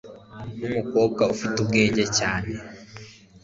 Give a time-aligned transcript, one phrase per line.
[0.59, 2.51] Numukobwa ufite ubwenge cyane.